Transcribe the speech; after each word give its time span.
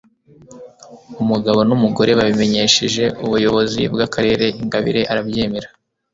umugabo 1.21 1.59
n'umugore 1.69 2.11
babimenyesheje 2.19 3.03
ubuyobozi 3.25 3.81
bw'akarere 3.93 4.45
ingabire 4.61 5.01
arabyemera 5.11 5.69